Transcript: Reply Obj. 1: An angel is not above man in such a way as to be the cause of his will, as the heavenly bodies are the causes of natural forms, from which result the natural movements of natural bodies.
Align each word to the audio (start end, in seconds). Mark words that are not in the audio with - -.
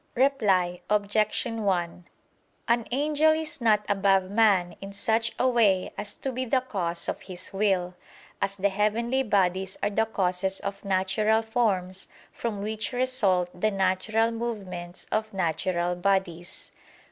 Reply 0.15 0.81
Obj. 0.89 1.45
1: 1.45 2.05
An 2.67 2.87
angel 2.89 3.33
is 3.33 3.61
not 3.61 3.85
above 3.87 4.31
man 4.31 4.75
in 4.81 4.93
such 4.93 5.31
a 5.37 5.47
way 5.47 5.93
as 5.95 6.15
to 6.15 6.31
be 6.31 6.43
the 6.43 6.61
cause 6.61 7.07
of 7.07 7.21
his 7.21 7.53
will, 7.53 7.93
as 8.41 8.55
the 8.55 8.69
heavenly 8.69 9.21
bodies 9.21 9.77
are 9.83 9.91
the 9.91 10.07
causes 10.07 10.59
of 10.61 10.83
natural 10.83 11.43
forms, 11.43 12.07
from 12.31 12.63
which 12.63 12.93
result 12.93 13.51
the 13.61 13.69
natural 13.69 14.31
movements 14.31 15.05
of 15.11 15.31
natural 15.35 15.93
bodies. 15.93 16.71